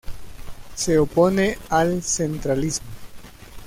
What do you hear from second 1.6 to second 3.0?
al centralismo.